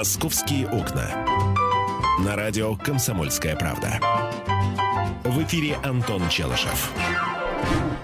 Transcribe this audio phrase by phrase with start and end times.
[0.00, 1.10] «Московские окна».
[2.24, 4.00] На радио «Комсомольская правда».
[5.24, 6.90] В эфире Антон Челышев.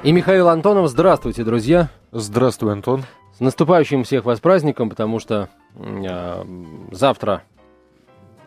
[0.02, 0.90] И Михаил Антонов.
[0.90, 1.88] Здравствуйте, друзья.
[2.12, 3.04] Здравствуй, Антон.
[3.38, 6.44] С наступающим всех вас праздником, потому что э,
[6.92, 7.44] завтра,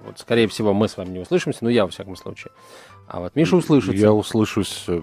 [0.05, 2.52] вот, скорее всего, мы с вами не услышимся, ну я, во всяком случае.
[3.07, 3.97] А вот Миша услышится.
[4.00, 5.02] Я услышусь э,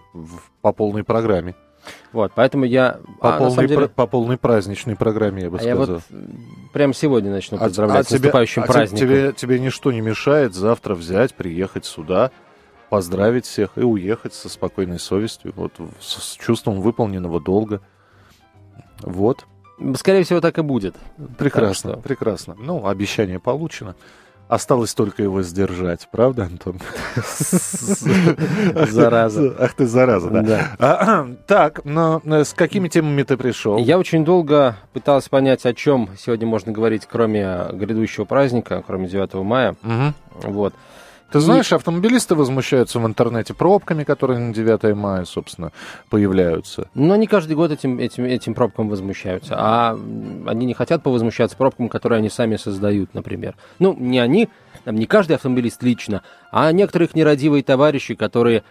[0.60, 1.56] по полной программе.
[2.12, 2.98] Вот, поэтому я...
[3.20, 5.86] По, а, полной, деле, по полной праздничной программе, я бы а сказал.
[5.86, 6.02] Я вот
[6.72, 9.08] прямо сегодня начну поздравлять а, с наступающим а праздником.
[9.08, 12.30] Тебе, тебе ничто не мешает завтра взять, приехать сюда,
[12.88, 17.80] поздравить всех и уехать со спокойной совестью, вот, с, с чувством выполненного долга.
[19.00, 19.44] Вот.
[19.96, 20.94] Скорее всего, так и будет.
[21.38, 22.00] Прекрасно, что...
[22.00, 22.56] прекрасно.
[22.58, 23.94] Ну, обещание получено.
[24.48, 26.78] Осталось только его сдержать, правда, Антон?
[28.90, 29.56] Зараза.
[29.58, 30.42] Ах ты зараза, да.
[30.42, 30.76] да.
[30.78, 33.76] А, так, но э, с какими темами ты пришел?
[33.78, 39.34] Я очень долго пытался понять, о чем сегодня можно говорить, кроме грядущего праздника, кроме 9
[39.34, 39.74] мая.
[39.82, 40.52] Угу.
[40.52, 40.74] Вот.
[41.30, 45.72] Ты знаешь, автомобилисты возмущаются в интернете пробками, которые на 9 мая, собственно,
[46.08, 46.88] появляются.
[46.94, 49.54] Но они каждый год этим, этим, этим пробкам возмущаются.
[49.58, 49.98] А
[50.46, 53.56] они не хотят повозмущаться пробкам, которые они сами создают, например.
[53.80, 54.48] Ну, не они,
[54.86, 58.62] не каждый автомобилист лично, а некоторые их нерадивые товарищи, которые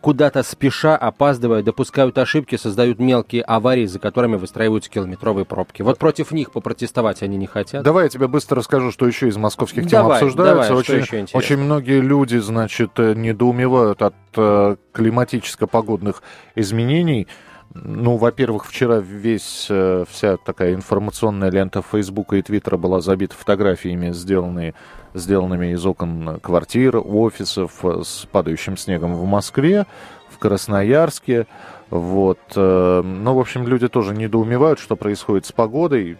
[0.00, 5.82] куда-то спеша, опаздывая, допускают ошибки, создают мелкие аварии, за которыми выстраиваются километровые пробки.
[5.82, 7.82] Вот против них попротестовать они не хотят.
[7.82, 10.68] Давай я тебе быстро расскажу, что еще из московских тем давай, обсуждается.
[10.68, 16.22] Давай, очень, очень многие люди, значит, э, недоумевают от э, климатическо-погодных
[16.54, 17.28] изменений.
[17.74, 24.12] Ну, во-первых, вчера весь, э, вся такая информационная лента Фейсбука и Твиттера была забита фотографиями,
[24.12, 24.74] сделанные,
[25.14, 29.86] сделанными из окон квартир, офисов э, с падающим снегом в Москве,
[30.28, 31.46] в Красноярске.
[31.90, 32.38] Вот.
[32.56, 36.18] Э, ну, в общем, люди тоже недоумевают, что происходит с погодой.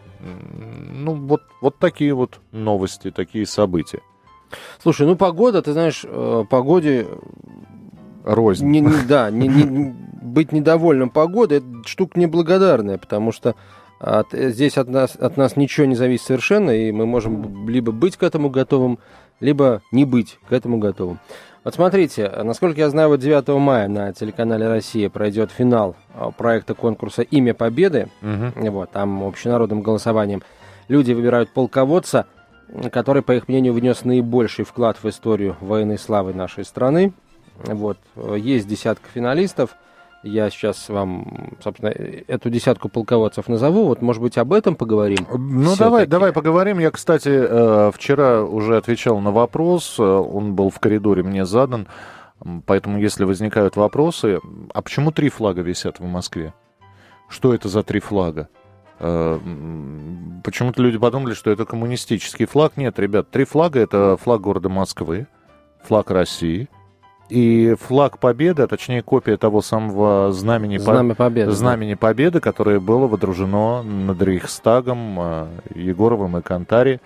[0.93, 4.01] Ну, вот, вот такие вот новости, такие события.
[4.83, 6.05] Слушай, ну погода, ты знаешь,
[6.49, 7.07] погоде
[8.25, 8.67] рознь.
[8.67, 13.55] Не, не, да, не, не, быть недовольным погодой, это штука неблагодарная, потому что
[14.01, 18.17] от, здесь от нас, от нас ничего не зависит совершенно, и мы можем либо быть
[18.17, 18.99] к этому готовым,
[19.41, 21.19] либо не быть к этому готовым.
[21.65, 26.75] Вот смотрите, насколько я знаю, вот 9 мая на телеканале «Россия» пройдет финал а, проекта
[26.75, 28.09] конкурса «Имя Победы».
[28.23, 28.71] Угу.
[28.71, 30.43] Вот, там общенародным голосованием
[30.87, 32.27] люди выбирают полководца,
[32.93, 37.13] который, по их мнению, внес наибольший вклад в историю военной славы нашей страны.
[37.65, 37.99] Вот,
[38.37, 39.75] есть десятка финалистов–
[40.23, 43.85] я сейчас вам, собственно, эту десятку полководцев назову.
[43.85, 45.27] Вот, может быть, об этом поговорим?
[45.33, 46.79] Ну, давай, давай поговорим.
[46.79, 49.97] Я, кстати, э, вчера уже отвечал на вопрос.
[49.99, 51.87] Э, он был в коридоре мне задан.
[52.67, 54.41] Поэтому, если возникают вопросы,
[54.73, 56.55] а почему три флага висят в Москве?
[57.29, 58.49] Что это за три флага?
[58.99, 59.39] Э,
[60.43, 62.77] почему-то люди подумали, что это коммунистический флаг.
[62.77, 65.29] Нет, ребят, три флага это флаг города Москвы,
[65.83, 66.69] флаг России,
[67.29, 71.99] и флаг Победы, а точнее копия того самого знамени, Знамя Победы, знамени да.
[71.99, 77.01] Победы, которое было водружено над Рейхстагом, э, Егоровым и Кантари.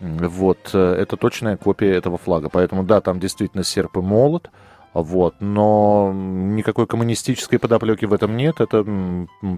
[0.00, 2.48] Вот, э, это точная копия этого флага.
[2.48, 4.50] Поэтому, да, там действительно серп и молот,
[4.94, 8.60] вот, но никакой коммунистической подоплеки в этом нет.
[8.60, 8.84] Это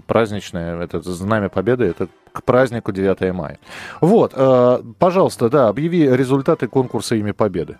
[0.07, 3.59] праздничное, это знамя Победы, это к празднику 9 мая.
[4.01, 7.77] Вот, э, пожалуйста, да, объяви результаты конкурса «Имя Победы».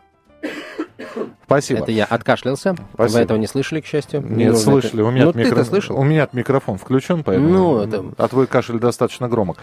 [1.45, 1.81] Спасибо.
[1.81, 2.75] Это я откашлялся.
[2.93, 3.17] Спасибо.
[3.17, 4.21] Вы этого не слышали, к счастью?
[4.21, 4.95] Нет, не слышали.
[4.95, 5.05] Это...
[5.05, 5.63] У меня, ну, микро...
[5.63, 5.97] слышал?
[5.97, 7.49] У меня микрофон включен, поэтому...
[7.49, 8.03] Ну, это...
[8.17, 9.57] А твой кашель достаточно громок.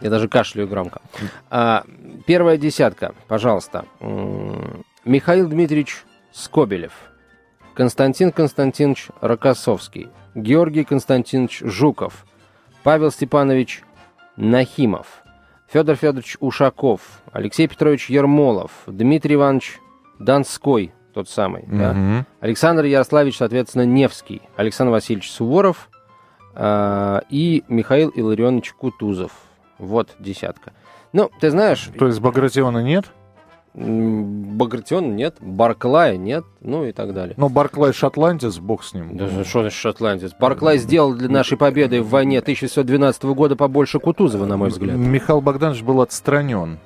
[0.00, 1.00] Я даже кашляю громко.
[1.50, 1.84] А,
[2.26, 3.86] первая десятка, пожалуйста.
[5.04, 6.92] Михаил Дмитриевич Скобелев.
[7.74, 10.08] Константин Константинович Рокоссовский.
[10.34, 12.26] Георгий Константинович Жуков.
[12.82, 13.82] Павел Степанович
[14.36, 15.06] Нахимов.
[15.68, 17.00] Федор Федорович Ушаков.
[17.32, 18.70] Алексей Петрович Ермолов.
[18.86, 19.80] Дмитрий Иванович
[20.18, 21.62] Донской, тот самый.
[21.64, 21.76] Угу.
[21.76, 22.24] Да?
[22.38, 24.40] Александр Ярославич, соответственно, Невский.
[24.56, 25.90] Александр Васильевич Суворов
[26.54, 29.32] э, и Михаил Илларионович Кутузов.
[29.78, 30.74] Вот десятка.
[31.12, 31.90] Ну, ты знаешь...
[31.98, 33.06] То есть Багратиона нет?
[33.74, 37.34] Багратиона нет, Барклая нет, ну и так далее.
[37.36, 39.16] Но Барклай шотландец, бог с ним.
[39.16, 40.32] Да что значит шотландец?
[40.38, 44.96] Барклай сделал для нашей победы в войне 1612 года побольше Кутузова, на мой взгляд.
[44.96, 46.78] Михаил Богданович был отстранен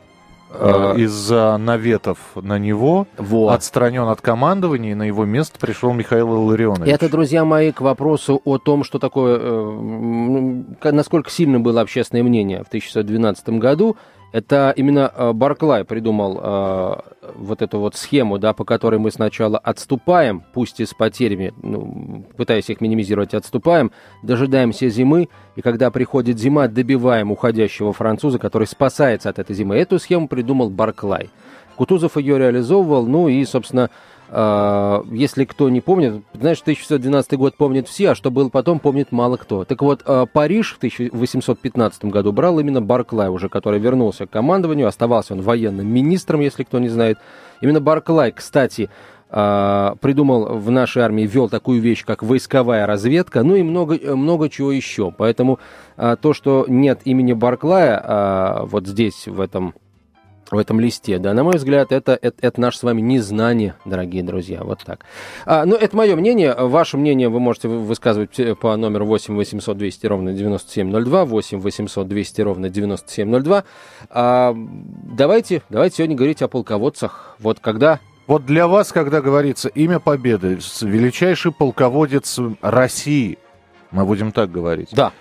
[0.97, 3.51] из-за наветов на него, вот.
[3.51, 6.93] отстранен от командования, и на его место пришел Михаил Илларионович.
[6.93, 12.65] Это, друзья мои, к вопросу о том, что такое, э, насколько сильно было общественное мнение
[12.65, 13.97] в 1912 году,
[14.33, 16.97] Это именно э, Барклай придумал э,
[17.35, 22.25] вот эту вот схему, да, по которой мы сначала отступаем, пусть и с потерями, ну,
[22.37, 23.93] пытаясь их минимизировать, отступаем,
[24.23, 29.77] дожидаемся зимы, и когда приходит зима, добиваем уходящего француза, который спасается от этой зимы.
[29.77, 31.29] Эту схему придумал Барклай.
[31.77, 33.91] Кутузов ее реализовывал, ну и, собственно,
[34.35, 39.37] если кто не помнит, знаешь, 1612 год помнит все, а что было потом, помнит мало
[39.37, 39.67] кто.
[39.67, 44.89] Так вот, а, Париж в 1815 году брал именно Барклай уже, который вернулся к командованию,
[44.89, 47.19] оставался он военным министром, если кто не знает.
[47.61, 48.89] Именно Барклай, кстати,
[49.29, 54.49] а, придумал в нашей армии, ввел такую вещь, как войсковая разведка, ну и много, много
[54.49, 55.13] чего еще.
[55.13, 55.59] Поэтому
[55.97, 59.75] то, что нет имени Барклая вот здесь, в этом
[60.53, 64.23] в этом листе, да, на мой взгляд, это, это, это наше с вами незнание, дорогие
[64.23, 65.07] друзья, вот так.
[65.47, 69.79] А, ну, это мое мнение, ваше мнение вы можете высказывать э, по номеру 8 800
[69.79, 73.65] 200 ровно 9702, 8 800 200 ровно 9702.
[74.11, 77.37] А, давайте, давайте сегодня говорить о полководцах.
[77.39, 83.39] Вот когда вот для вас, когда говорится имя Победы, величайший полководец России,
[83.91, 84.91] мы будем так говорить.
[84.93, 85.13] Да.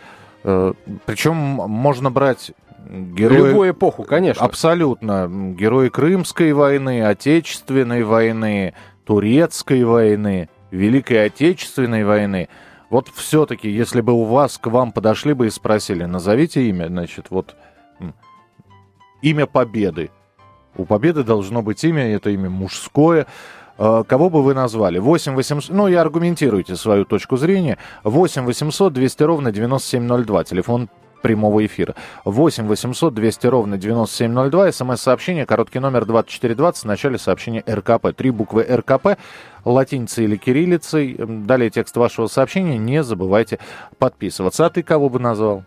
[0.44, 0.74] Э,
[1.06, 2.52] Причем можно брать
[2.90, 3.38] Герои...
[3.38, 4.44] Любую эпоху, конечно.
[4.44, 5.28] Абсолютно.
[5.58, 8.74] Герои Крымской войны, Отечественной войны,
[9.06, 12.50] Турецкой войны, Великой Отечественной войны.
[12.90, 17.28] Вот все-таки, если бы у вас к вам подошли бы и спросили, назовите имя, значит,
[17.30, 17.56] вот
[19.22, 20.12] имя Победы.
[20.76, 23.28] У Победы должно быть имя, это имя мужское.
[23.78, 25.00] А, кого бы вы назвали?
[25.00, 27.78] 8 800, ну и аргументируйте свою точку зрения.
[28.04, 30.90] 8 800 200 ровно 9702, телефон
[31.22, 31.96] прямого эфира.
[32.26, 34.72] 8 800 200 ровно 9702.
[34.72, 38.16] СМС-сообщение, короткий номер 2420, в начале сообщения РКП.
[38.16, 39.18] Три буквы РКП,
[39.66, 41.16] латиницей или кириллицей.
[41.18, 42.78] Далее текст вашего сообщения.
[42.78, 43.60] Не забывайте
[43.98, 44.66] подписываться.
[44.66, 45.64] А ты кого бы назвал?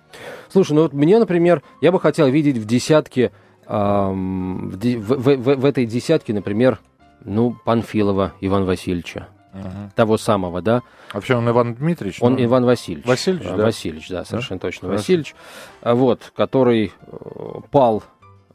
[0.51, 3.33] Слушай, ну вот мне, например, я бы хотел видеть в десятке,
[3.67, 6.81] эм, в, в, в, в этой десятке, например,
[7.25, 9.91] ну, Панфилова Ивана Васильевича угу.
[9.95, 10.83] того самого, да.
[11.11, 12.19] А вообще он Иван Дмитриевич?
[12.21, 12.45] Он ну...
[12.45, 13.07] Иван Васильевич.
[13.07, 13.57] Васильевич, да?
[13.57, 14.67] Васильевич, да, совершенно да?
[14.67, 14.89] точно.
[14.89, 15.03] Хорошо.
[15.03, 15.35] Васильевич,
[15.83, 18.03] вот, который э, пал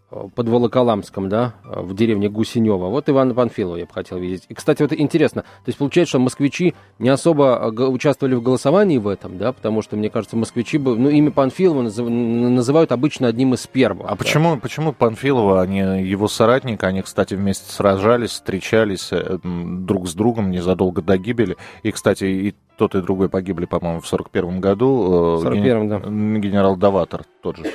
[0.10, 2.88] под Волоколамском, да, в деревне Гусенева.
[2.88, 4.46] Вот Ивана Панфилова я бы хотел видеть.
[4.50, 8.98] И, кстати, вот интересно, то есть получается, что москвичи не особо э, участвовали в голосовании
[8.98, 13.54] в этом, да, потому что, мне кажется, москвичи бы, ну, имя Панфилова называют обычно одним
[13.54, 14.08] из первых.
[14.08, 14.16] А да.
[14.16, 20.50] почему, почему Панфилова, они его соратник, они, кстати, вместе сражались, встречались э, друг с другом
[20.50, 21.58] незадолго до гибели.
[21.84, 25.38] И, кстати, и тот и другой погибли, по-моему, в 41 году.
[25.38, 25.90] В 41 ген...
[25.90, 26.40] да.
[26.40, 27.66] Генерал Даватор тот же.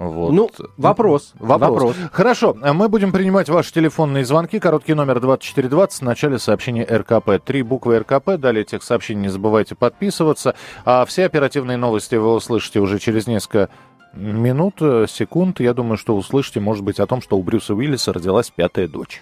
[0.00, 0.32] Вот.
[0.32, 1.70] Ну, вопрос, вопрос.
[1.70, 1.96] Вопрос.
[2.10, 4.58] Хорошо, мы будем принимать ваши телефонные звонки.
[4.58, 7.32] Короткий номер 2420 в начале сообщения РКП.
[7.44, 8.38] Три буквы РКП.
[8.38, 10.54] Далее тех сообщений не забывайте подписываться.
[10.86, 13.68] А все оперативные новости вы услышите уже через несколько
[14.14, 15.60] минут, э, секунд.
[15.60, 19.20] Я думаю, что услышите, может быть, о том, что у Брюса Уиллиса родилась пятая дочь.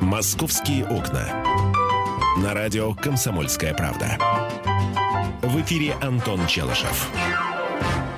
[0.00, 1.28] «Московские окна».
[2.42, 4.18] На радио «Комсомольская правда».
[5.42, 7.08] В эфире Антон Челышев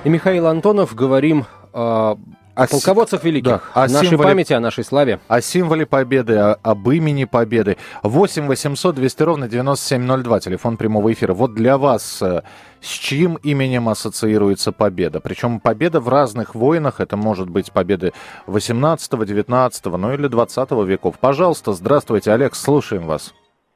[0.05, 2.17] и Михаил Антонов говорим о
[2.53, 5.19] о полководцах великих, да, о нашей символе, памяти, о нашей славе.
[5.27, 7.75] О символе победы, о, об имени победы.
[8.01, 11.33] 8 800 200 ровно 9702, телефон прямого эфира.
[11.33, 12.43] Вот для вас э,
[12.79, 15.19] с чьим именем ассоциируется победа?
[15.19, 18.13] Причем победа в разных войнах, это может быть победы
[18.47, 21.15] 18, 19, ну или 20 веков.
[21.19, 23.33] Пожалуйста, здравствуйте, Олег, слушаем вас.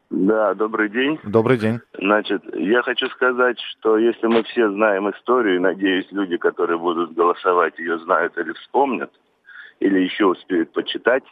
[0.10, 1.20] Да, добрый день.
[1.24, 1.80] Добрый день.
[1.94, 7.14] Значит, я хочу сказать, что если мы все знаем историю, и надеюсь, люди, которые будут
[7.14, 9.12] голосовать, ее знают или вспомнят,
[9.80, 11.24] или еще успеют почитать,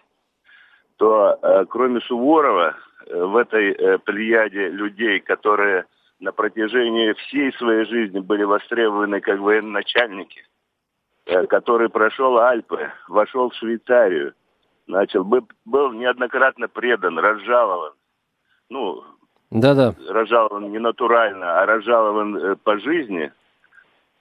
[0.97, 2.75] то э, кроме Суворова
[3.07, 5.85] э, в этой э, плеяде людей, которые
[6.19, 10.43] на протяжении всей своей жизни были востребованы как военачальники,
[11.25, 14.33] э, который прошел Альпы, вошел в Швейцарию,
[14.85, 17.93] начал, был неоднократно предан, разжалован,
[18.69, 19.03] ну,
[19.51, 19.95] да-да.
[20.09, 23.31] разжалован не натурально, а разжалован э, по жизни,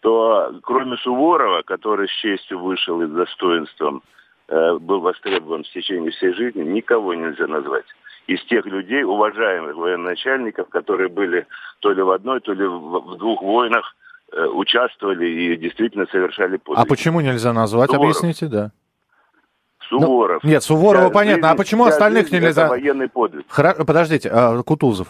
[0.01, 4.03] то кроме Суворова, который с честью вышел и с достоинством
[4.49, 7.85] э, был востребован в течение всей жизни, никого нельзя назвать.
[8.29, 11.47] Из тех людей, уважаемых военачальников, которые были
[11.81, 13.97] то ли в одной, то ли в, в двух войнах,
[14.33, 16.87] э, участвовали и действительно совершали подвиги.
[16.87, 18.17] А почему нельзя назвать, Суворов.
[18.17, 18.71] объясните, да?
[19.89, 20.43] Суворов.
[20.43, 21.51] Ну, нет, Суворова понятно.
[21.51, 22.69] А почему остальных нельзя?
[22.69, 23.47] военный подвиг.
[23.49, 23.75] Хра...
[23.75, 25.09] Подождите, а, Кутузов.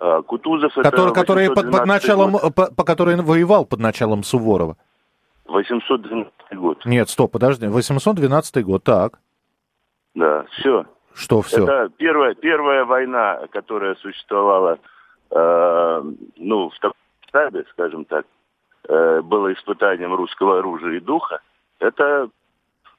[0.00, 4.76] А, Кутузов который, это который под, под началом, по, по который воевал под началом Суворова.
[5.46, 6.84] 812 год.
[6.84, 7.66] Нет, стоп, подожди.
[7.66, 9.18] 812 год, так.
[10.14, 10.84] Да, все.
[11.14, 11.64] Что все?
[11.64, 14.78] Это первая, первая война, которая существовала,
[15.30, 16.02] э,
[16.36, 16.96] ну, в таком
[17.26, 18.26] штабе, скажем так,
[18.88, 21.40] э, было испытанием русского оружия и духа,
[21.80, 22.28] это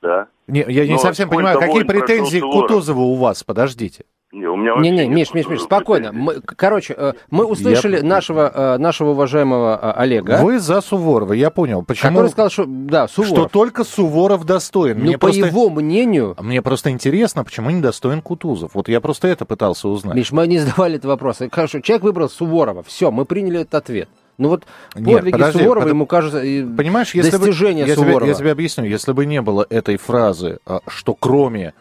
[0.02, 0.28] да.
[0.48, 3.44] Не, я не Но совсем понимаю, какие претензии к Кутузову у вас?
[3.44, 4.06] Подождите.
[4.32, 6.12] Не, у меня не, не, Миш, Миш, Миш, спокойно.
[6.12, 8.04] Мы, короче, э, мы услышали я...
[8.04, 10.40] нашего, э, нашего уважаемого э, Олега.
[10.44, 11.82] Вы за Суворова, я понял.
[11.82, 12.12] Почему?
[12.12, 13.34] Который сказал, что да, Суворов.
[13.34, 15.00] Что только Суворов достоин.
[15.00, 15.48] Ну, мне по просто...
[15.48, 16.36] его мнению...
[16.40, 18.76] Мне просто интересно, почему не достоин Кутузов.
[18.76, 20.16] Вот я просто это пытался узнать.
[20.16, 21.40] Миш, мы не задавали этот вопрос.
[21.52, 22.84] Хорошо, человек выбрал Суворова.
[22.84, 24.10] Все, мы приняли этот ответ.
[24.40, 25.90] Ну вот подвиги Нет, подожди, Суворова под...
[25.90, 28.20] ему кажется Понимаешь, если достижение бы, я Суворова.
[28.22, 31.74] Тебе, я тебе объясню, если бы не было этой фразы, а, что кроме,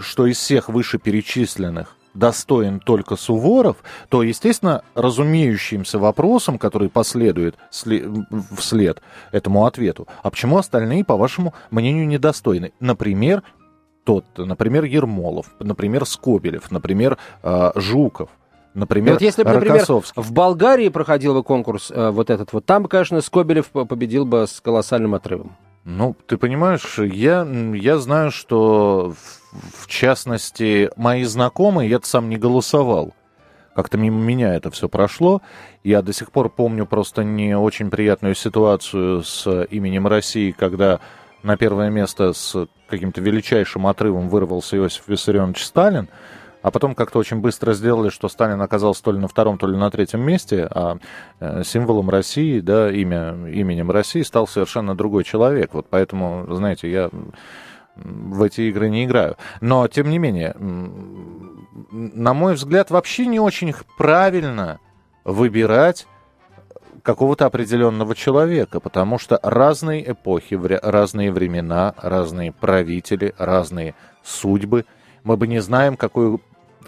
[0.00, 3.76] что из всех вышеперечисленных достоин только Суворов,
[4.08, 12.08] то, естественно, разумеющимся вопросом, который последует вслед этому ответу, а почему остальные, по вашему мнению,
[12.08, 12.72] недостойны?
[12.80, 13.42] Например,
[14.04, 18.30] тот, например, Ермолов, например, Скобелев, например, а, Жуков.
[18.74, 22.84] Например, вот если бы, например, в Болгарии проходил бы конкурс э, вот этот вот, там,
[22.84, 25.56] конечно, Скобелев победил бы с колоссальным отрывом.
[25.84, 29.14] Ну, ты понимаешь, я, я знаю, что
[29.52, 33.14] в, в частности мои знакомые, я сам не голосовал.
[33.74, 35.40] Как-то мимо меня это все прошло.
[35.84, 41.00] Я до сих пор помню просто не очень приятную ситуацию с именем России, когда
[41.42, 46.08] на первое место с каким-то величайшим отрывом вырвался Иосиф Виссарионович Сталин
[46.62, 49.76] а потом как-то очень быстро сделали, что Сталин оказался то ли на втором, то ли
[49.76, 50.98] на третьем месте, а
[51.40, 55.74] э, символом России, да, имя, именем России стал совершенно другой человек.
[55.74, 57.10] Вот поэтому, знаете, я
[57.96, 59.36] в эти игры не играю.
[59.60, 60.54] Но, тем не менее,
[61.90, 64.80] на мой взгляд, вообще не очень правильно
[65.24, 66.06] выбирать
[67.02, 74.84] какого-то определенного человека, потому что разные эпохи, разные времена, разные правители, разные судьбы–
[75.28, 76.40] мы бы не знаем, какую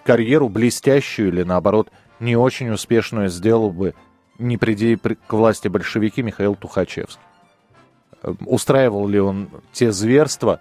[0.04, 3.94] карьеру блестящую или, наоборот, не очень успешную сделал бы,
[4.38, 7.22] не приди к власти большевики Михаил Тухачевский.
[8.22, 10.60] Эм, устраивал ли он те зверства,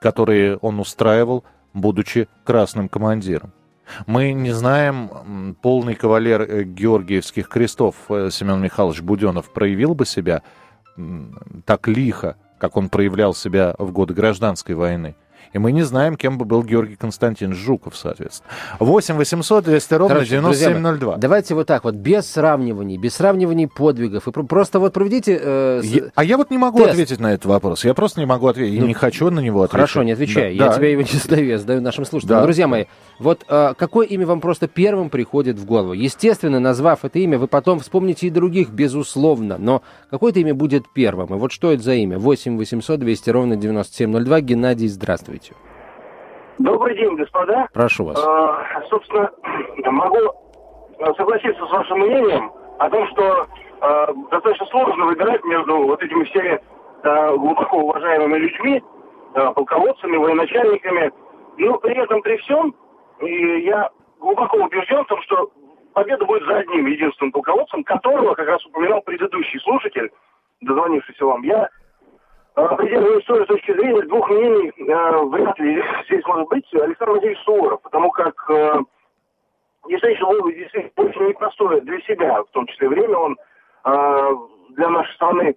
[0.00, 3.52] которые он устраивал, будучи красным командиром?
[4.06, 10.42] Мы не знаем, полный кавалер э, Георгиевских крестов э, Семен Михайлович Буденов проявил бы себя
[11.64, 15.14] так лихо, как он проявлял себя в годы гражданской войны.
[15.52, 18.50] И мы не знаем, кем бы был Георгий Константинович Жуков, соответственно.
[18.78, 21.16] 8 800 200 ровно Короче, 9702.
[21.16, 24.28] давайте вот так вот, без сравниваний, без сравниваний подвигов.
[24.28, 25.40] И просто вот проведите...
[25.42, 26.90] Э, я, а я вот не могу тест.
[26.90, 27.84] ответить на этот вопрос.
[27.84, 28.76] Я просто не могу ответить.
[28.76, 29.72] Ну, я не хочу на него ответить.
[29.72, 30.56] Хорошо, не отвечай.
[30.56, 30.76] Да, я да.
[30.76, 32.38] тебя его не задаю, я задаю нашим слушателям.
[32.38, 32.44] Да.
[32.44, 32.84] Друзья мои,
[33.18, 35.94] вот э, какое имя вам просто первым приходит в голову?
[35.94, 39.56] Естественно, назвав это имя, вы потом вспомните и других, безусловно.
[39.58, 41.34] Но какое-то имя будет первым?
[41.34, 42.18] И вот что это за имя?
[42.18, 44.40] 8 800 200 ровно 9702.
[44.40, 45.54] Геннадий, здравствуйте здравствуйте.
[46.58, 47.68] Добрый день, господа.
[47.72, 48.22] Прошу вас.
[48.26, 49.30] А, собственно,
[49.86, 50.18] могу
[51.16, 53.46] согласиться с вашим мнением о том, что
[53.80, 56.60] а, достаточно сложно выбирать между вот этими всеми
[57.02, 58.82] а, глубоко уважаемыми людьми,
[59.34, 61.12] а, полководцами, военачальниками.
[61.56, 62.74] Но при этом, при всем,
[63.20, 65.50] и я глубоко убежден в том, что
[65.94, 70.10] победа будет за одним единственным полководцем, которого как раз упоминал предыдущий слушатель,
[70.60, 71.42] дозвонившийся вам.
[71.42, 71.68] Я
[72.66, 76.74] определенную историю с точки зрения двух мнений э, вряд ли здесь может быть.
[76.74, 78.80] Александр Васильевич Суворов, потому как э,
[79.88, 83.36] действительно, действительно очень непростое для себя, в том числе время, он
[83.84, 84.36] э,
[84.70, 85.56] для нашей страны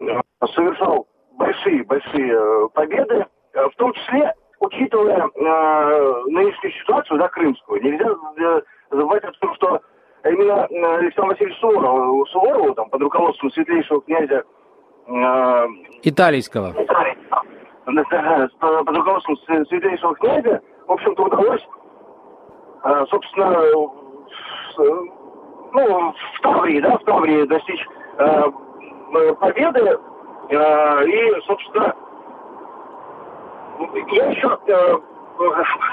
[0.00, 0.20] э,
[0.54, 8.06] совершал большие-большие э, победы, э, в том числе, учитывая э, нынешнюю ситуацию, да, крымскую, нельзя
[8.38, 9.80] э, забывать о том, что
[10.24, 14.44] именно Александр Васильевич Суворов, Суворову, там, под руководством светлейшего князя
[15.06, 15.66] Э,
[16.02, 16.72] Италийского.
[17.84, 19.36] Под руководством
[19.68, 21.66] святейшего князя, в общем-то, удалось,
[22.84, 23.62] э, собственно,
[25.72, 27.86] ну, в Таврии, да, в Таврии достичь
[28.18, 28.50] э,
[29.40, 29.98] победы.
[30.50, 31.94] И, собственно,
[34.12, 34.58] я еще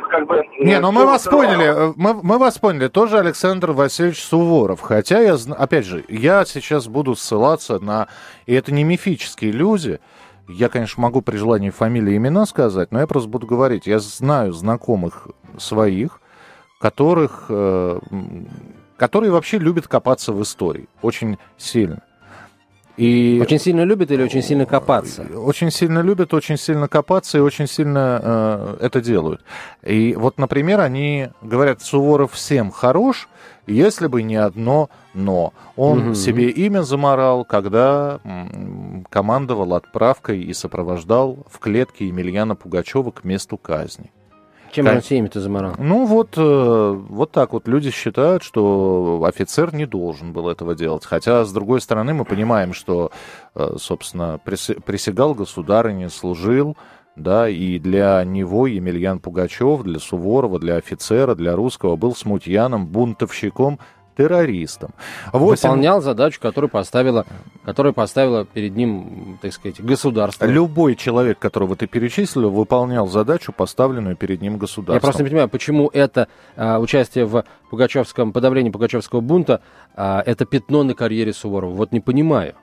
[0.10, 0.44] как бы...
[0.60, 4.82] Не, ну мы вас поняли, мы, мы вас поняли, тоже Александр Васильевич Суворов.
[4.82, 8.08] Хотя я, опять же, я сейчас буду ссылаться на...
[8.46, 10.00] И это не мифические люди.
[10.48, 13.88] Я, конечно, могу при желании фамилии и имена сказать, но я просто буду говорить.
[13.88, 16.20] Я знаю знакомых своих,
[16.80, 18.00] которых, э,
[18.98, 22.02] которые вообще любят копаться в истории очень сильно.
[23.02, 25.24] И очень сильно любят или очень сильно копаться?
[25.24, 29.42] Очень сильно любят, очень сильно копаться и очень сильно э, это делают.
[29.84, 33.28] И вот, например, они говорят, Суворов всем хорош,
[33.66, 35.52] если бы не одно но.
[35.76, 36.14] Он угу.
[36.14, 38.20] себе имя заморал, когда
[39.10, 44.12] командовал отправкой и сопровождал в клетке Емельяна Пугачева к месту казни.
[44.72, 45.76] Чем он семьи-то заморал?
[45.78, 51.06] Ну вот, э, вот так вот люди считают, что офицер не должен был этого делать.
[51.06, 53.12] Хотя, с другой стороны, мы понимаем, что,
[53.56, 56.78] э, собственно, присягал государыне, служил,
[57.16, 63.80] да, и для него Емельян Пугачев, для Суворова, для офицера, для русского был смутьяном, бунтовщиком,
[64.18, 64.92] террористом.
[65.34, 65.62] 8...
[65.62, 67.26] Выполнял задачу, которую поставила,
[67.66, 70.46] которую поставила перед ним, так сказать, государство.
[70.46, 74.96] Любой человек, которого ты перечислил, выполнял задачу, поставленную перед ним государством.
[74.96, 79.62] Я просто не понимаю, почему это а, участие в Пугачевском, подавлении Пугачевского бунта,
[79.96, 81.72] а, это пятно на карьере Суворова.
[81.72, 82.56] Вот не понимаю.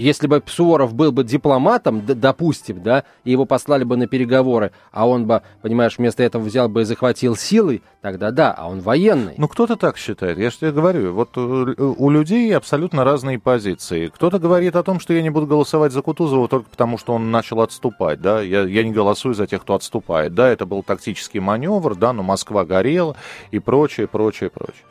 [0.00, 5.06] Если бы Суворов был бы дипломатом, допустим, да, и его послали бы на переговоры, а
[5.06, 9.34] он бы, понимаешь, вместо этого взял бы и захватил силой, тогда да, а он военный.
[9.36, 10.38] Ну, кто-то так считает.
[10.38, 14.06] Я же тебе говорю, вот у людей абсолютно разные позиции.
[14.06, 17.30] Кто-то говорит о том, что я не буду голосовать за Кутузова только потому, что он
[17.30, 21.40] начал отступать, да, я, я не голосую за тех, кто отступает, да, это был тактический
[21.40, 23.16] маневр, да, но Москва горела
[23.50, 24.84] и прочее, прочее, прочее.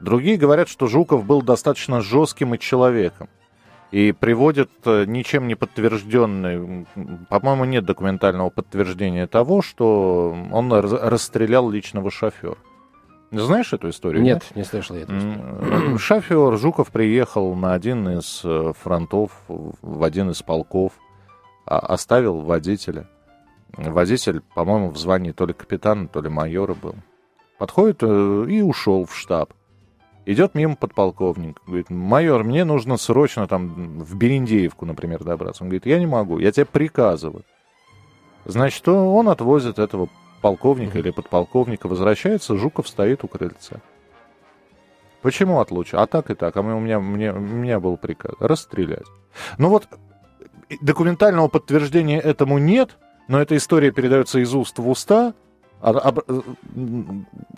[0.00, 3.28] Другие говорят, что Жуков был достаточно жестким и человеком
[3.94, 6.84] и приводят э, ничем не подтвержденный,
[7.28, 12.56] по-моему, нет документального подтверждения того, что он расстрелял личного шофера.
[13.30, 14.24] Знаешь эту историю?
[14.24, 14.58] Нет, да?
[14.58, 15.98] не слышал я эту историю.
[15.98, 20.94] Шофер Жуков приехал на один из э, фронтов, в один из полков,
[21.64, 23.08] а, оставил водителя.
[23.76, 26.96] Водитель, по-моему, в звании то ли капитана, то ли майора был.
[27.60, 29.52] Подходит э, и ушел в штаб.
[30.26, 35.62] Идет мимо подполковник, говорит, майор, мне нужно срочно там в Берендеевку, например, добраться.
[35.62, 37.44] Он говорит, я не могу, я тебе приказываю.
[38.46, 40.08] Значит, он отвозит этого
[40.40, 43.80] полковника или подполковника, возвращается, Жуков стоит у крыльца.
[45.20, 46.00] Почему отлучил?
[46.00, 46.54] А так и так.
[46.56, 49.06] А у меня, мне, у меня был приказ расстрелять.
[49.56, 49.88] Ну вот,
[50.82, 55.32] документального подтверждения этому нет, но эта история передается из уст в уста,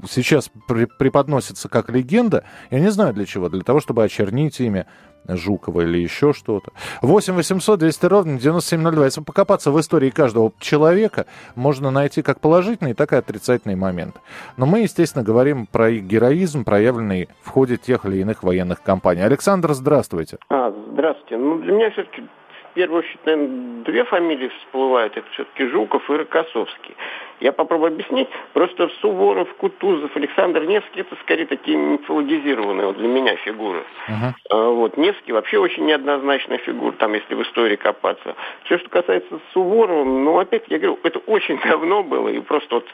[0.08, 0.50] сейчас
[0.98, 2.44] преподносится как легенда.
[2.70, 3.48] Я не знаю для чего.
[3.48, 4.86] Для того, чтобы очернить имя
[5.28, 6.72] Жукова или еще что-то.
[7.02, 9.04] 8 800 200 ровно 9702.
[9.04, 14.16] Если покопаться в истории каждого человека, можно найти как положительный, так и отрицательный момент.
[14.56, 19.24] Но мы, естественно, говорим про героизм, проявленный в ходе тех или иных военных кампаний.
[19.24, 20.38] Александр, здравствуйте.
[20.48, 21.36] А, здравствуйте.
[21.36, 25.16] Ну, для меня все-таки в первую очередь, наверное, две фамилии всплывают.
[25.16, 26.94] Это все-таки Жуков и Рокоссовский.
[27.40, 28.28] Я попробую объяснить.
[28.52, 33.84] Просто Суворов, Кутузов, Александр Невский это скорее такие мифологизированные вот для меня фигуры.
[34.08, 34.74] Uh-huh.
[34.74, 34.96] Вот.
[34.96, 38.34] Невский вообще очень неоднозначная фигура, там, если в истории копаться.
[38.64, 42.86] Все, что касается Суворова, ну, опять, я говорю, это очень давно было, и просто вот,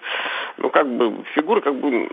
[0.58, 2.08] ну, как бы, фигуры, как бы,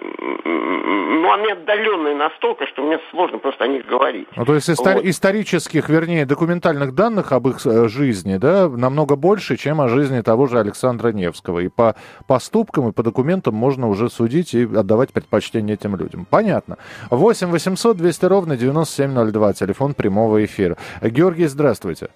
[0.45, 4.27] ну, они отдаленные настолько, что мне сложно просто о них говорить.
[4.35, 5.05] Ну, то есть истор- вот.
[5.05, 10.47] исторических, вернее, документальных данных об их э, жизни, да, намного больше, чем о жизни того
[10.47, 11.59] же Александра Невского.
[11.59, 11.95] И по
[12.27, 16.25] поступкам и по документам можно уже судить и отдавать предпочтение этим людям.
[16.29, 16.77] Понятно.
[17.09, 20.77] 8 800 200 ровно 9702, телефон прямого эфира.
[21.01, 22.09] Георгий, здравствуйте.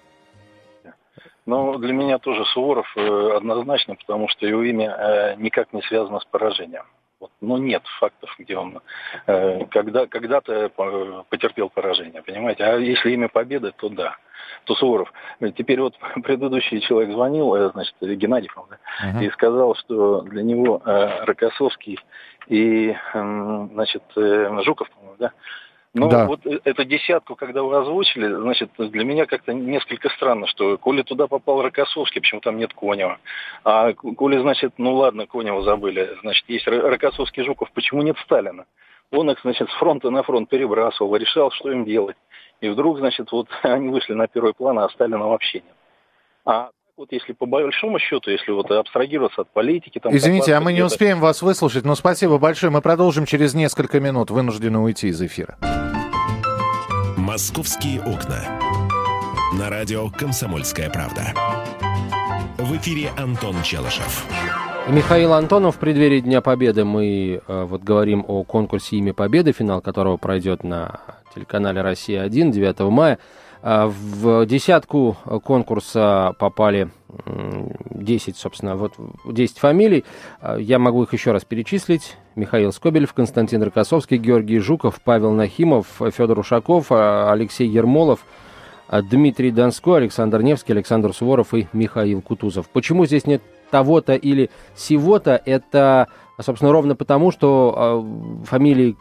[1.46, 6.20] Ну, для меня тоже Суворов э, однозначно, потому что его имя э, никак не связано
[6.20, 6.84] с поражением.
[7.24, 8.82] Вот, но нет фактов, где он
[9.26, 10.68] э, когда, когда-то
[11.30, 12.64] потерпел поражение, понимаете?
[12.64, 14.16] А если имя победы, то да
[14.64, 15.10] то Суворов.
[15.56, 19.24] Теперь вот предыдущий человек звонил, э, значит, Геннадий, да, uh-huh.
[19.24, 21.98] и сказал, что для него э, Рокоссовский
[22.48, 25.32] и, э, значит, э, Жуков, по-моему, да,
[25.94, 26.26] ну, да.
[26.26, 31.02] вот э, эту десятку, когда вы озвучили, значит, для меня как-то несколько странно, что коли
[31.02, 33.18] туда попал Рокоссовский, почему там нет Конева,
[33.64, 38.66] а коли, значит, ну ладно, Конева забыли, значит, есть Рокоссовский Жуков, почему нет Сталина?
[39.12, 42.16] Он их, значит, с фронта на фронт перебрасывал, решал, что им делать.
[42.60, 45.76] И вдруг, значит, вот они вышли на первый план, а Сталина вообще нет.
[46.44, 49.98] А вот если по большому счету, если вот абстрагироваться от политики...
[49.98, 52.70] Там, Извините, а мы не успеем вас выслушать, но спасибо большое.
[52.70, 54.30] Мы продолжим через несколько минут.
[54.30, 55.56] Вынуждены уйти из эфира.
[57.34, 58.44] «Московские окна».
[59.58, 61.34] На радио «Комсомольская правда».
[62.58, 64.24] В эфире Антон Челышев.
[64.88, 66.84] Михаил Антонов в преддверии Дня Победы.
[66.84, 71.00] Мы э, вот говорим о конкурсе «Имя Победы», финал которого пройдет на
[71.34, 73.18] телеканале «Россия-1» 9 мая.
[73.66, 76.90] А, в десятку конкурса попали
[77.26, 78.92] 10, собственно, вот
[79.24, 80.04] 10 фамилий.
[80.42, 82.18] А, я могу их еще раз перечислить.
[82.36, 88.26] Михаил Скобелев, Константин Рокоссовский, Георгий Жуков, Павел Нахимов, Федор Ушаков, а, Алексей Ермолов,
[89.10, 92.68] Дмитрий Донской, Александр Невский, Александр Суворов и Михаил Кутузов.
[92.68, 95.40] Почему здесь нет того-то или сего-то?
[95.42, 98.06] Это, собственно, ровно потому, что
[98.44, 98.98] фамилии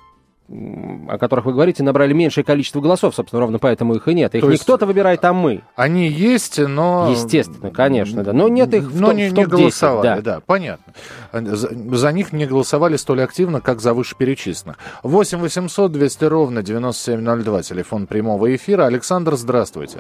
[1.07, 4.35] о которых вы говорите, набрали меньшее количество голосов, собственно, ровно поэтому их и нет.
[4.35, 5.63] Их То не кто-то выбирает, а мы.
[5.75, 7.09] Они есть, но...
[7.11, 8.33] Естественно, конечно, да.
[8.33, 10.35] Но нет их в Но не, в не голосовали, да.
[10.35, 10.93] да, понятно.
[11.31, 14.77] За, за них не голосовали столь активно, как за вышеперечисленных.
[15.03, 18.85] 8 800 200 ровно 9702, телефон прямого эфира.
[18.85, 19.99] Александр, здравствуйте.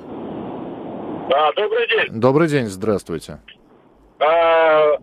[1.29, 2.19] Да, добрый день.
[2.19, 3.39] Добрый день, здравствуйте.
[4.19, 4.97] А,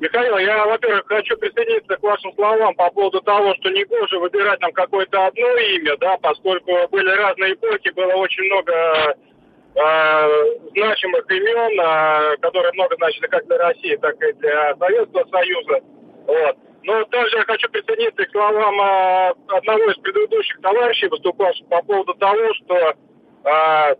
[0.00, 4.60] Михаил, я, во-первых, хочу присоединиться к вашим словам по поводу того, что не гоже выбирать
[4.60, 10.28] нам какое-то одно имя, да, поскольку были разные эпохи, было очень много э,
[10.70, 15.80] значимых имен, э, которые много значили как для России, так и для Советского Союза.
[16.26, 16.56] Вот.
[16.84, 22.14] Но также я хочу присоединиться к словам э, одного из предыдущих товарищей, выступавших по поводу
[22.14, 23.96] того, что э,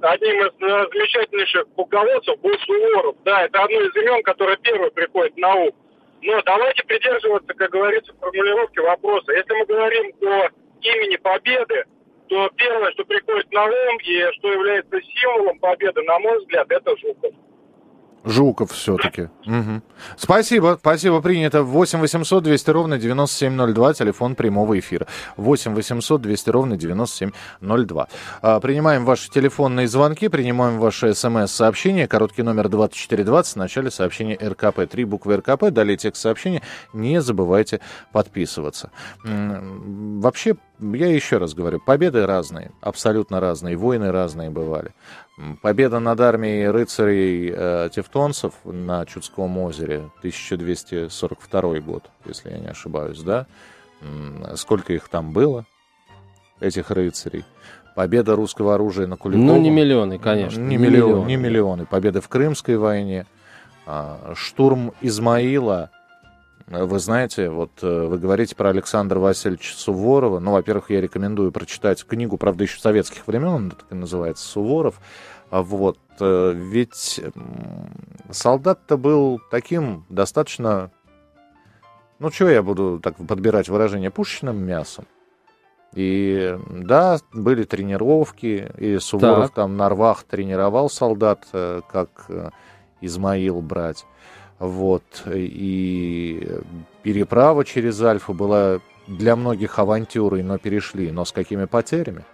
[0.00, 3.16] одним из э, замечательнейших полководцев был Суворов.
[3.24, 5.72] Да, это одно из имен, которое первое приходит на ум.
[6.22, 9.32] Но давайте придерживаться, как говорится, формулировки вопроса.
[9.32, 10.48] Если мы говорим о
[10.80, 11.84] имени Победы,
[12.28, 16.96] то первое, что приходит на ум и что является символом победы, на мой взгляд, это
[16.96, 17.32] Жуков.
[18.26, 19.28] Жуков все-таки.
[19.46, 19.82] Угу.
[20.16, 21.62] Спасибо, спасибо, принято.
[21.62, 25.06] 8 800 200 ровно 9702, телефон прямого эфира.
[25.36, 28.08] 8 800 200 ровно 9702.
[28.42, 32.08] А, принимаем ваши телефонные звонки, принимаем ваши смс-сообщения.
[32.08, 34.90] Короткий номер 2420, в начале сообщения РКП.
[34.90, 36.62] Три буквы РКП, далее текст сообщения.
[36.92, 38.90] Не забывайте подписываться.
[39.22, 44.92] Вообще, я еще раз говорю, победы разные, абсолютно разные, войны разные бывали.
[45.60, 53.20] Победа над армией рыцарей э, тевтонцев на Чудском озере, 1242 год, если я не ошибаюсь,
[53.20, 53.46] да?
[54.54, 55.66] Сколько их там было,
[56.60, 57.44] этих рыцарей?
[57.94, 59.46] Победа русского оружия на Куликовом.
[59.46, 60.60] Ну, не миллионы, конечно.
[60.60, 61.26] Не, не миллионы, миллионы.
[61.28, 61.86] Не миллионы.
[61.86, 63.26] Победа в Крымской войне.
[63.86, 65.90] А, штурм Измаила
[66.68, 70.40] вы знаете, вот э, вы говорите про Александра Васильевича Суворова.
[70.40, 75.00] Ну, во-первых, я рекомендую прочитать книгу, правда, еще советских времен, он так и называется, Суворов.
[75.50, 77.20] А вот, э, ведь
[78.30, 80.90] солдат-то был таким достаточно,
[82.18, 85.06] ну, чего я буду так подбирать выражение, пушечным мясом.
[85.94, 89.54] И да, были тренировки, и Суворов так.
[89.54, 92.28] там на рвах тренировал солдат, э, как
[93.00, 94.04] Измаил брать.
[94.58, 95.02] Вот.
[95.26, 96.48] И
[97.02, 101.10] переправа через Альфу была для многих авантюрой, но перешли.
[101.10, 102.24] Но с какими потерями?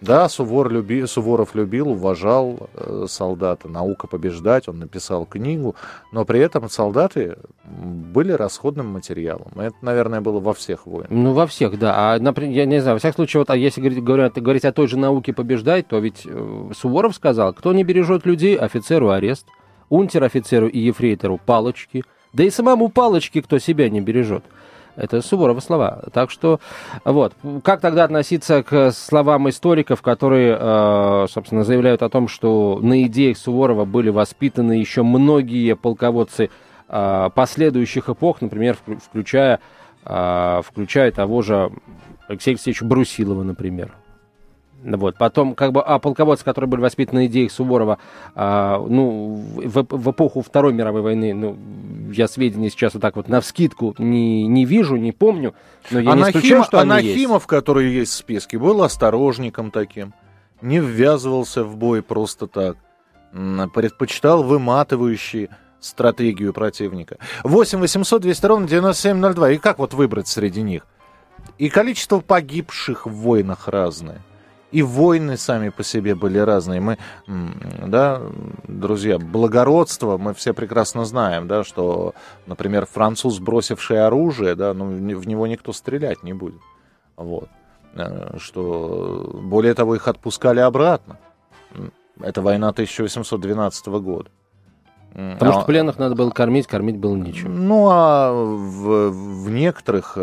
[0.00, 5.76] Да, Сувор люби, Суворов любил, уважал э, солдата, наука побеждать, он написал книгу,
[6.10, 9.52] но при этом солдаты были расходным материалом.
[9.56, 11.10] Это, наверное, было во всех войнах.
[11.10, 12.14] Ну, во всех, да.
[12.14, 14.72] А, например, я не знаю, во всяком случае, вот, а если говорить, говорить, говорить о
[14.72, 19.46] той же науке побеждать, то ведь э, Суворов сказал, кто не бережет людей, офицеру арест
[19.90, 24.44] унтер-офицеру и ефрейтору палочки, да и самому палочки, кто себя не бережет.
[24.96, 26.02] Это Суворова слова.
[26.12, 26.60] Так что,
[27.04, 33.02] вот, как тогда относиться к словам историков, которые, э, собственно, заявляют о том, что на
[33.04, 36.50] идеях Суворова были воспитаны еще многие полководцы
[36.88, 39.60] э, последующих эпох, например, включая,
[40.04, 41.70] э, включая того же
[42.28, 43.92] Алексея Алексеевича Брусилова, например.
[44.82, 45.18] Вот.
[45.18, 47.98] Потом, как бы, а полководцы, которые были воспитаны на идеях Суворова,
[48.34, 51.56] а, ну, в, в эпоху Второй мировой войны, ну,
[52.12, 55.54] я сведения сейчас вот так вот навскидку не, не вижу, не помню,
[55.90, 57.46] но я Анахим, не исключаю, что Анахимов, есть.
[57.46, 60.14] который есть в списке, был осторожником таким,
[60.62, 62.76] не ввязывался в бой просто так,
[63.74, 67.18] предпочитал выматывающие стратегию противника.
[67.44, 69.50] 8 800 200 ровно 9702.
[69.52, 70.86] И как вот выбрать среди них?
[71.58, 74.20] И количество погибших в войнах разное.
[74.72, 76.80] И войны сами по себе были разные.
[76.80, 78.22] Мы, да,
[78.68, 82.14] друзья, благородство мы все прекрасно знаем, да, что,
[82.46, 86.60] например, француз, бросивший оружие, да, ну, в него никто стрелять не будет.
[87.16, 87.48] Вот.
[87.94, 91.18] Э, что, более того, их отпускали обратно.
[92.20, 94.30] Это война 1812 года.
[95.12, 97.66] Потому а, что пленных надо было кормить, кормить было нечем.
[97.66, 100.16] Ну, а в, в некоторых,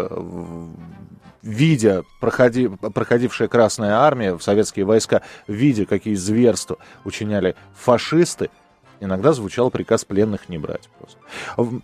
[1.48, 8.50] видя проходи, проходившая Красная Армия, советские войска, видя, какие зверства учиняли фашисты,
[9.00, 10.90] иногда звучал приказ пленных не брать.
[11.00, 11.82] Просто.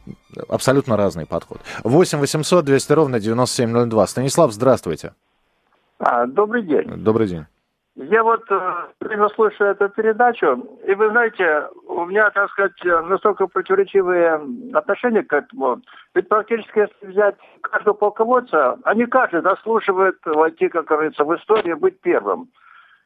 [0.49, 1.61] Абсолютно разный подход.
[1.83, 4.07] 8 800 200 ровно 9702.
[4.07, 5.13] Станислав, здравствуйте.
[5.97, 6.87] А, добрый день.
[6.97, 7.45] Добрый день.
[7.95, 14.41] Я вот э, слушаю эту передачу, и вы знаете, у меня, так сказать, настолько противоречивые
[14.73, 15.79] отношения к этому.
[16.15, 22.01] Ведь практически, если взять каждого полководца, они каждый заслуживает войти, как говорится, в историю, быть
[22.01, 22.49] первым.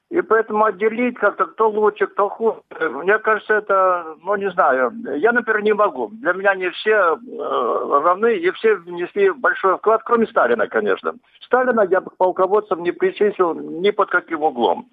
[0.09, 5.33] И поэтому отделить как-то кто лучше, кто хуже, мне кажется, это, ну не знаю, я,
[5.33, 6.07] например, не могу.
[6.13, 11.15] Для меня не все э, равны, и все внесли большой вклад, кроме Сталина, конечно.
[11.41, 14.87] Сталина я бы полководцем не причислил ни под каким углом.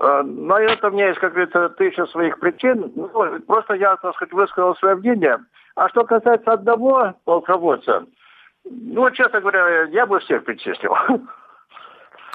[0.00, 2.92] Э, но это у меня есть, как говорится, тысяча своих причин.
[2.94, 3.08] Ну,
[3.40, 5.40] просто я, так сказать, высказал свое мнение.
[5.74, 8.06] А что касается одного полководца,
[8.64, 10.96] ну, честно говоря, я бы всех причислил.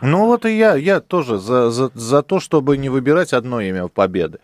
[0.02, 3.88] Ну вот и я, я тоже за, за, за то, чтобы не выбирать одно имя
[3.88, 4.40] победы.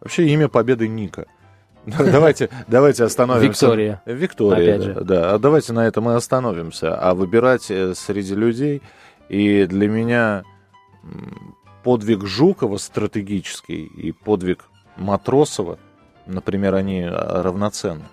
[0.00, 1.26] Вообще имя победы Ника.
[1.86, 3.66] Давайте, давайте остановимся.
[3.66, 4.02] Виктория.
[4.06, 5.04] Виктория, Опять да, же.
[5.04, 5.34] да.
[5.34, 6.96] А давайте на этом и остановимся.
[6.96, 8.80] А выбирать э, среди людей.
[9.28, 10.44] И для меня
[11.82, 14.64] подвиг Жукова стратегический и подвиг
[14.96, 15.78] Матросова,
[16.26, 18.04] например, они а, равноценны.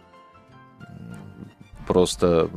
[1.87, 2.49] Просто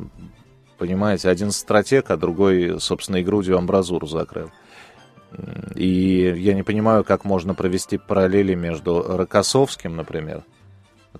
[0.85, 4.51] Понимаете, один стратег, а другой, собственно, и грудью амбразуру закрыл.
[5.75, 10.43] И я не понимаю, как можно провести параллели между Рокоссовским, например,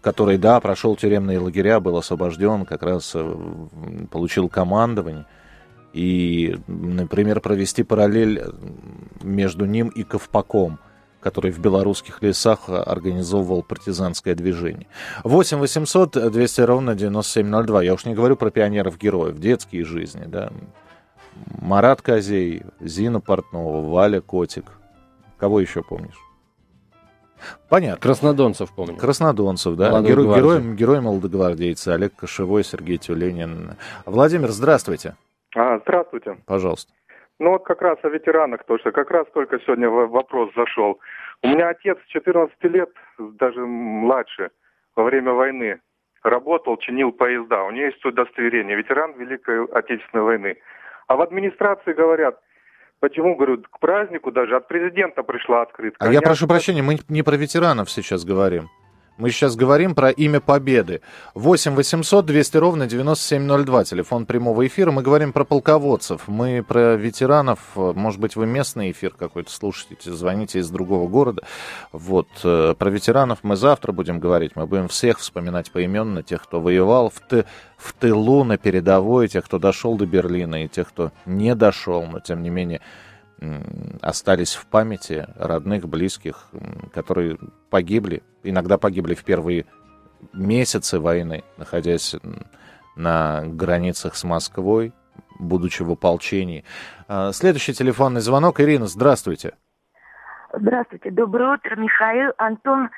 [0.03, 3.37] который, да, прошел тюремные лагеря, был освобожден, как раз э,
[4.11, 5.25] получил командование.
[5.95, 8.43] И, например, провести параллель
[9.23, 10.79] между ним и Ковпаком–
[11.25, 14.87] который в белорусских лесах организовывал партизанское движение.
[15.25, 17.83] 8 800 200 ровно 9702.
[17.83, 20.53] Я уж не говорю про пионеров-героев, детские жизни, да.
[21.63, 24.67] Марат Козей, Зина Портнова, Валя Котик.
[25.39, 26.21] Кого еще помнишь?
[27.71, 28.03] Понятно.
[28.03, 28.97] Краснодонцев помню.
[28.97, 30.03] Краснодонцев, да.
[30.03, 33.77] Герой, герой, герой молодогвардейцы Олег Кошевой, Сергей Тюленин.
[34.05, 35.17] Владимир, здравствуйте.
[35.57, 36.37] А, здравствуйте.
[36.45, 36.93] Пожалуйста.
[37.41, 38.93] Ну вот как раз о ветеранах тоже.
[38.93, 41.01] Как раз только сегодня вопрос зашел.
[41.43, 44.51] У меня отец 14 лет, даже младше,
[44.95, 45.81] во время войны
[46.23, 47.65] работал, чинил поезда.
[47.65, 48.77] У него есть удостоверение.
[48.77, 50.57] Ветеран Великой Отечественной войны.
[51.07, 52.41] А в администрации говорят,
[53.05, 56.03] Почему, говорю, к празднику даже от президента пришла открытка.
[56.03, 58.71] А я прошу прощения, мы не про ветеранов сейчас говорим.
[59.17, 61.01] Мы сейчас говорим про имя победы.
[61.35, 64.91] 8 800 200 ровно 9702, телефон прямого эфира.
[64.91, 67.61] Мы говорим про полководцев, мы про ветеранов.
[67.77, 71.43] Может быть, вы местный эфир какой-то слушаете, звоните из другого города.
[71.93, 74.57] Вот, э, про ветеранов мы завтра будем говорить.
[74.57, 77.45] Мы будем всех вспоминать поименно, тех, кто воевал в, ты,
[77.77, 82.19] в тылу, на передовой, тех, кто дошел до Берлина, и тех, кто не дошел, но
[82.19, 82.81] тем не менее
[84.01, 86.49] остались в памяти родных, близких,
[86.93, 87.39] которые
[87.71, 89.67] погибли, иногда погибли в первые
[90.33, 92.17] месяцы войны, находясь
[92.97, 94.93] на границах с Москвой,
[95.39, 96.65] будучи в ополчении.
[97.09, 98.61] А, следующий телефонный звонок.
[98.61, 99.55] Ирина, здравствуйте.
[100.57, 102.91] Здравствуйте, доброе утро, Михаил, Антон.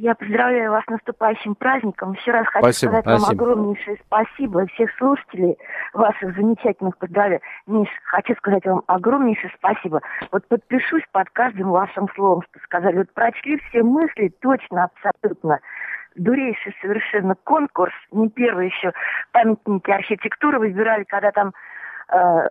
[0.00, 2.12] Я поздравляю вас с наступающим праздником.
[2.12, 3.20] Еще раз хочу спасибо, сказать спасибо.
[3.20, 4.66] вам огромнейшее спасибо.
[4.66, 5.58] Всех слушателей
[5.92, 7.40] ваших замечательных поздравляю.
[7.66, 10.00] Миш, хочу сказать вам огромнейшее спасибо.
[10.30, 12.98] Вот подпишусь под каждым вашим словом, что сказали.
[12.98, 15.58] Вот прочли все мысли точно, абсолютно.
[16.14, 17.94] Дурейший совершенно конкурс.
[18.12, 18.92] Не первый еще
[19.32, 21.52] памятники архитектуры выбирали, когда там
[22.12, 22.48] э,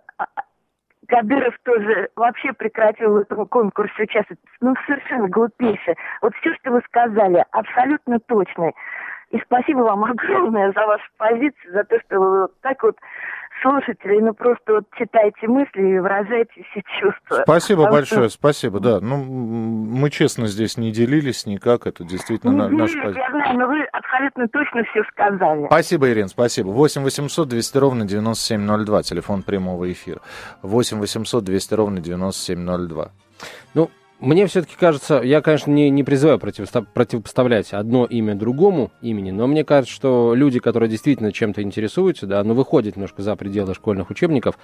[1.08, 4.40] Кадыров тоже вообще прекратил в этом конкурсе участвовать.
[4.62, 5.96] Ну, совершенно глупейшее.
[6.22, 8.72] Вот все, что вы сказали, абсолютно точно.
[9.32, 12.96] И спасибо вам огромное за вашу позицию, за то, что вы вот так вот
[13.62, 17.44] слушатели, ну просто вот читайте мысли и выражайте все чувства.
[17.44, 18.38] Спасибо Потому большое, что...
[18.38, 19.00] спасибо, да.
[19.02, 23.24] Ну, мы честно здесь не делились никак, это действительно не на, наш позиция.
[23.24, 25.66] Я знаю, но вы абсолютно точно все сказали.
[25.68, 26.70] Спасибо, Ирина, спасибо.
[26.70, 30.22] 8 800 200 ровно 9702, телефон прямого эфира.
[30.62, 33.12] 8 800 200 ровно 9702.
[33.74, 39.46] Ну, мне все-таки кажется, я, конечно, не, не призываю противопоставлять одно имя другому имени, но
[39.48, 44.10] мне кажется, что люди, которые действительно чем-то интересуются, да, но выходят немножко за пределы школьных
[44.10, 44.58] учебников,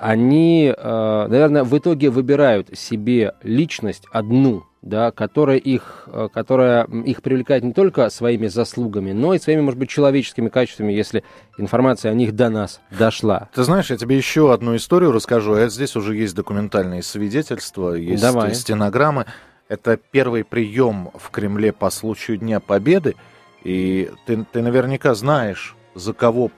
[0.00, 7.20] они, э, наверное, в итоге выбирают себе личность одну, да, которая их, э, которая их
[7.20, 11.22] привлекает не только своими заслугами, но и своими, может быть, человеческими качествами, если
[11.58, 13.50] информация о них до нас дошла.
[13.54, 15.52] Ты знаешь, я тебе еще одну историю расскажу.
[15.52, 18.54] Это здесь уже есть документальные свидетельства, есть Давай.
[18.54, 19.26] стенограммы.
[19.68, 23.16] Это первый прием в Кремле по случаю Дня Победы.
[23.64, 26.50] И ты, ты наверняка знаешь, за кого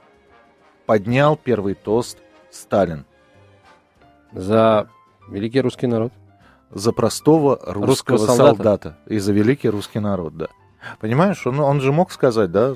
[0.87, 2.19] поднял первый тост
[2.53, 3.05] Сталин.
[4.33, 4.89] За
[5.29, 6.13] великий русский народ
[6.73, 8.57] за простого русского, русского солдата.
[8.57, 10.49] солдата и за великий русский народ, да.
[11.01, 12.75] Понимаешь, он, он же мог сказать, да,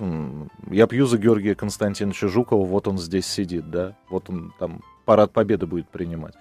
[0.71, 5.33] я пью за Георгия Константиновича Жукова, вот он здесь сидит, да, вот он там парад
[5.33, 6.35] победы будет принимать.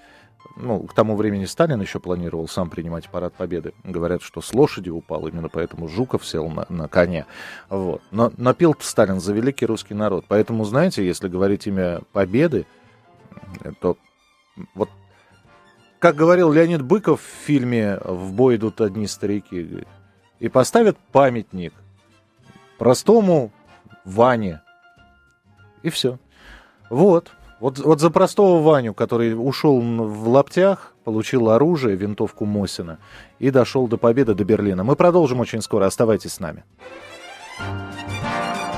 [0.57, 3.73] Ну, к тому времени Сталин еще планировал сам принимать парад победы.
[3.83, 7.25] Говорят, что с лошади упал, именно поэтому Жуков сел на, на коне.
[7.67, 8.01] Вот.
[8.11, 10.25] Но, но пил Сталин за великий русский народ.
[10.27, 12.67] Поэтому, знаете, если говорить имя победы,
[13.81, 13.97] то
[14.75, 14.89] вот
[15.99, 19.85] как говорил Леонид Быков в фильме «В бой идут одни старики»,
[20.39, 21.73] и поставят памятник
[22.77, 23.51] простому
[24.03, 24.61] Ване.
[25.83, 26.19] И все.
[26.89, 27.31] Вот.
[27.59, 32.99] Вот, вот за простого Ваню, который ушел в лаптях, получил оружие, винтовку Мосина
[33.39, 34.83] и дошел до победы, до Берлина.
[34.83, 35.85] Мы продолжим очень скоро.
[35.85, 36.65] Оставайтесь с нами.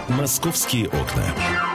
[0.09, 1.66] Московские окна.